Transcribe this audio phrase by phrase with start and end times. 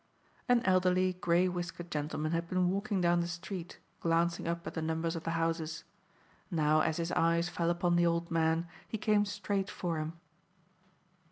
[0.49, 4.81] An elderly, grey whiskered gentleman had been walking down the street, glancing up at the
[4.81, 5.83] numbers of the houses.
[6.49, 10.13] Now as his eyes fell upon the old man, he came straight for him.